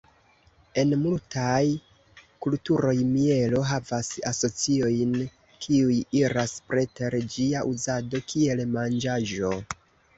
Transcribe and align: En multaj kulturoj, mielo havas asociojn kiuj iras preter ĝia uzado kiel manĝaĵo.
En 0.83 0.93
multaj 1.01 1.59
kulturoj, 2.45 2.95
mielo 3.11 3.61
havas 3.73 4.11
asociojn 4.33 5.15
kiuj 5.67 6.01
iras 6.25 6.59
preter 6.73 7.23
ĝia 7.39 7.67
uzado 7.77 8.27
kiel 8.35 8.69
manĝaĵo. 8.77 9.59